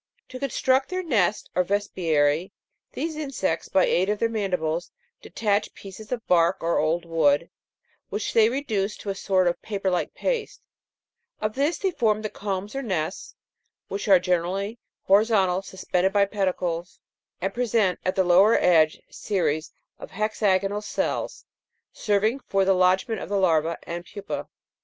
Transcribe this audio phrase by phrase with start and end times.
[0.29, 2.51] To construct their nest or vespiary,
[2.93, 4.89] these insects by aid of their mandibles
[5.21, 7.51] detach pieces of bark or old wood,
[8.09, 10.63] which they reduce to a sort of paper like paste,
[11.39, 13.35] of this they form the combs or nests,
[13.89, 16.99] which are generally hori zontal, suspended by pedicles,
[17.39, 21.45] and present at the lower edge series of hexagonal cells,
[21.93, 24.47] serving for the lodgment of the larvae and pupse.